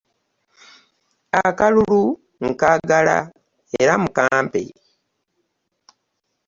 [1.41, 2.01] Akalulu
[2.47, 3.17] nkaagala
[3.81, 4.61] era mukampe.